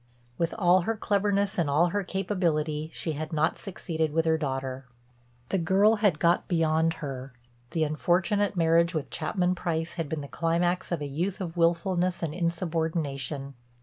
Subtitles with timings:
[0.39, 4.87] With all her cleverness and all her capability she had not succeeded with her daughter.
[5.49, 7.33] The girl had got beyond her;
[7.69, 12.23] the unfortunate marriage with Chapman Price had been the climax of a youth of willfulness
[12.23, 13.53] and insubordination.